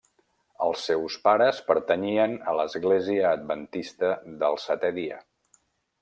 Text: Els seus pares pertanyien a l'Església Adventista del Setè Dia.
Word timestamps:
Els 0.67 0.85
seus 0.87 1.17
pares 1.25 1.59
pertanyien 1.67 2.33
a 2.51 2.55
l'Església 2.59 3.27
Adventista 3.39 4.09
del 4.45 4.57
Setè 4.63 4.91
Dia. 4.97 5.21